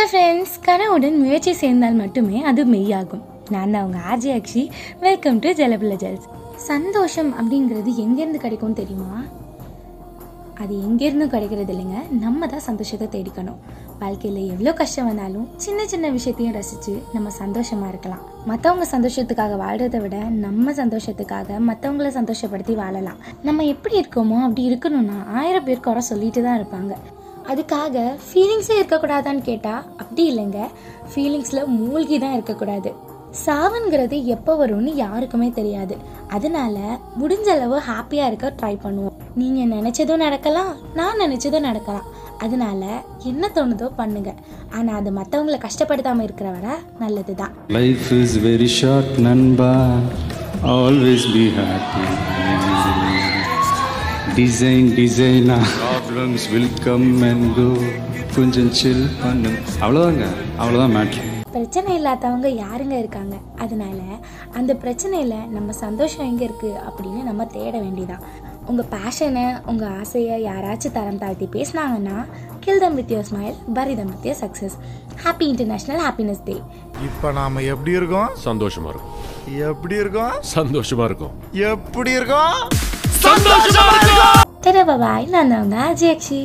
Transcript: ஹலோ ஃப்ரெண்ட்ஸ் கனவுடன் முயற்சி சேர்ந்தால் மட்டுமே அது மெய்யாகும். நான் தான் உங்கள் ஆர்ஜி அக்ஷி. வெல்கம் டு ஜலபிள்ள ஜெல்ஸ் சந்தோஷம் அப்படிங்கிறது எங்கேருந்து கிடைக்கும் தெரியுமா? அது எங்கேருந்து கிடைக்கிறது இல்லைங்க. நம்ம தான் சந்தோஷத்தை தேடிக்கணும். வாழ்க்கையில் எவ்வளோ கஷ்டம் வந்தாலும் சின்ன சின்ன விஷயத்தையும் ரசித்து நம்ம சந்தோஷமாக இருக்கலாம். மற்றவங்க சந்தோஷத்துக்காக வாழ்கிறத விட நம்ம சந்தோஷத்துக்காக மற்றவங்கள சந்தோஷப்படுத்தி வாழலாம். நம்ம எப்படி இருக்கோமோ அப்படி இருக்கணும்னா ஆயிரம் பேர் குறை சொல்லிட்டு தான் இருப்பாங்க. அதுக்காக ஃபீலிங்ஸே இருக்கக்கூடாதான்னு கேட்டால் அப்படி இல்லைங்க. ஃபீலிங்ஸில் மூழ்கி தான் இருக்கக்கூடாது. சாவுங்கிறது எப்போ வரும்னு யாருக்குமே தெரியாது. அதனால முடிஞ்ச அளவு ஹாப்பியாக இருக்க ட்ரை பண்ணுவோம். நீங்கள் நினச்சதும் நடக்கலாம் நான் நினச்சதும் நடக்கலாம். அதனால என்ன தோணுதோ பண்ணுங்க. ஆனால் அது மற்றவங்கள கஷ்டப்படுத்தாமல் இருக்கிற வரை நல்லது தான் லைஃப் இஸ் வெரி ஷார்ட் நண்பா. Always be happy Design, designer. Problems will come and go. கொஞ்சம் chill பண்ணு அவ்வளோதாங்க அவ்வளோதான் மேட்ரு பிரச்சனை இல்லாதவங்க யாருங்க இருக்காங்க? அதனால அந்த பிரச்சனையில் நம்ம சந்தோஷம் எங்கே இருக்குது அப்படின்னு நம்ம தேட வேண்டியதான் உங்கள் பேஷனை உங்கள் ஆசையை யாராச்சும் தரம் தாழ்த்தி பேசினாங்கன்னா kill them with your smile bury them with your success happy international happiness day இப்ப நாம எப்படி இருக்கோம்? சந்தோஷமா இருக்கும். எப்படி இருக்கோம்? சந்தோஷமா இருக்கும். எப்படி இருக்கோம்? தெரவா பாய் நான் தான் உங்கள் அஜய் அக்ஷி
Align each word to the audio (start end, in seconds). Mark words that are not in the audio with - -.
ஹலோ 0.00 0.10
ஃப்ரெண்ட்ஸ் 0.10 0.52
கனவுடன் 0.66 1.16
முயற்சி 1.22 1.52
சேர்ந்தால் 1.60 1.96
மட்டுமே 2.00 2.38
அது 2.50 2.62
மெய்யாகும். 2.74 3.24
நான் 3.54 3.72
தான் 3.74 3.84
உங்கள் 3.86 4.04
ஆர்ஜி 4.10 4.30
அக்ஷி. 4.36 4.62
வெல்கம் 5.02 5.38
டு 5.44 5.48
ஜலபிள்ள 5.58 5.94
ஜெல்ஸ் 6.02 6.28
சந்தோஷம் 6.68 7.30
அப்படிங்கிறது 7.40 7.90
எங்கேருந்து 8.04 8.40
கிடைக்கும் 8.44 8.78
தெரியுமா? 8.80 9.18
அது 10.62 10.72
எங்கேருந்து 10.86 11.26
கிடைக்கிறது 11.34 11.74
இல்லைங்க. 11.74 11.98
நம்ம 12.24 12.48
தான் 12.54 12.64
சந்தோஷத்தை 12.68 13.08
தேடிக்கணும். 13.16 13.60
வாழ்க்கையில் 14.02 14.40
எவ்வளோ 14.54 14.74
கஷ்டம் 14.80 15.10
வந்தாலும் 15.10 15.46
சின்ன 15.66 15.86
சின்ன 15.92 16.14
விஷயத்தையும் 16.16 16.56
ரசித்து 16.60 16.96
நம்ம 17.18 17.34
சந்தோஷமாக 17.42 17.92
இருக்கலாம். 17.92 18.24
மற்றவங்க 18.52 18.88
சந்தோஷத்துக்காக 18.96 19.60
வாழ்கிறத 19.66 20.00
விட 20.06 20.18
நம்ம 20.46 20.72
சந்தோஷத்துக்காக 20.82 21.60
மற்றவங்கள 21.70 22.10
சந்தோஷப்படுத்தி 22.20 22.76
வாழலாம். 22.82 23.22
நம்ம 23.48 23.66
எப்படி 23.76 23.96
இருக்கோமோ 24.02 24.40
அப்படி 24.48 24.64
இருக்கணும்னா 24.72 25.20
ஆயிரம் 25.40 25.68
பேர் 25.70 25.86
குறை 25.88 26.04
சொல்லிட்டு 26.12 26.42
தான் 26.48 26.60
இருப்பாங்க. 26.62 26.94
அதுக்காக 27.50 28.04
ஃபீலிங்ஸே 28.26 28.74
இருக்கக்கூடாதான்னு 28.80 29.42
கேட்டால் 29.50 29.84
அப்படி 30.00 30.24
இல்லைங்க. 30.32 30.60
ஃபீலிங்ஸில் 31.12 31.70
மூழ்கி 31.78 32.18
தான் 32.24 32.36
இருக்கக்கூடாது. 32.36 32.90
சாவுங்கிறது 33.44 34.16
எப்போ 34.34 34.52
வரும்னு 34.60 34.92
யாருக்குமே 35.04 35.48
தெரியாது. 35.58 35.96
அதனால 36.36 36.76
முடிஞ்ச 37.20 37.46
அளவு 37.56 37.76
ஹாப்பியாக 37.90 38.30
இருக்க 38.30 38.48
ட்ரை 38.60 38.74
பண்ணுவோம். 38.84 39.18
நீங்கள் 39.40 39.72
நினச்சதும் 39.76 40.24
நடக்கலாம் 40.26 40.72
நான் 40.98 41.22
நினச்சதும் 41.24 41.68
நடக்கலாம். 41.68 42.08
அதனால 42.44 42.82
என்ன 43.30 43.50
தோணுதோ 43.56 43.88
பண்ணுங்க. 44.00 44.30
ஆனால் 44.76 44.98
அது 45.00 45.10
மற்றவங்கள 45.18 45.58
கஷ்டப்படுத்தாமல் 45.66 46.26
இருக்கிற 46.28 46.50
வரை 46.56 46.74
நல்லது 47.02 47.34
தான் 47.42 47.54
லைஃப் 47.78 48.08
இஸ் 48.20 48.36
வெரி 48.48 48.70
ஷார்ட் 48.80 49.14
நண்பா. 49.28 49.72
Always 50.76 51.26
be 51.34 51.44
happy 51.58 52.04
Design, 54.28 54.94
designer. 54.94 55.58
Problems 55.78 56.42
will 56.52 56.68
come 56.86 57.22
and 57.30 57.44
go. 57.58 57.68
கொஞ்சம் 58.34 58.68
chill 58.78 59.00
பண்ணு 59.22 59.50
அவ்வளோதாங்க 59.84 60.26
அவ்வளோதான் 60.60 60.92
மேட்ரு 60.96 61.22
பிரச்சனை 61.52 61.94
இல்லாதவங்க 61.94 62.48
யாருங்க 62.48 62.94
இருக்காங்க? 62.98 63.36
அதனால 63.58 63.98
அந்த 64.52 64.74
பிரச்சனையில் 64.74 65.48
நம்ம 65.48 65.72
சந்தோஷம் 65.72 66.26
எங்கே 66.26 66.44
இருக்குது 66.46 66.80
அப்படின்னு 66.88 67.22
நம்ம 67.22 67.46
தேட 67.46 67.80
வேண்டியதான் 67.80 68.22
உங்கள் 68.66 68.90
பேஷனை 68.90 69.66
உங்கள் 69.66 69.96
ஆசையை 70.00 70.44
யாராச்சும் 70.44 70.96
தரம் 70.98 71.18
தாழ்த்தி 71.18 71.48
பேசினாங்கன்னா 71.56 72.18
kill 72.60 72.78
them 72.78 72.94
with 72.94 73.10
your 73.10 73.26
smile 73.30 73.56
bury 73.74 73.96
them 73.96 74.12
with 74.12 74.28
your 74.30 74.40
success 74.44 74.76
happy 75.24 75.46
international 75.52 76.02
happiness 76.06 76.44
day 76.44 76.56
இப்ப 77.08 77.32
நாம 77.32 77.60
எப்படி 77.60 77.90
இருக்கோம்? 77.90 78.30
சந்தோஷமா 78.44 78.88
இருக்கும். 78.92 79.10
எப்படி 79.70 79.94
இருக்கோம்? 79.94 80.32
சந்தோஷமா 80.54 81.04
இருக்கும். 81.04 81.34
எப்படி 81.52 82.10
இருக்கோம்? 82.10 82.56
தெரவா 84.64 84.94
பாய் 84.96 85.24
நான் 85.26 85.50
தான் 85.50 85.62
உங்கள் 85.62 85.84
அஜய் 85.84 86.12
அக்ஷி 86.14 86.40